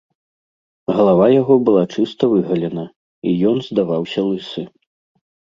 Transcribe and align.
Галава 0.99 1.27
яго 1.41 1.57
была 1.67 1.83
чыста 1.97 2.23
выгалена, 2.33 2.85
і 3.33 3.37
ён 3.51 3.57
здаваўся 3.69 4.19
лысы. 4.31 4.61